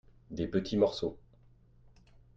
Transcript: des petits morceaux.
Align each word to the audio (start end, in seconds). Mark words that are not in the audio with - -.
des 0.31 0.47
petits 0.47 0.77
morceaux. 0.77 1.15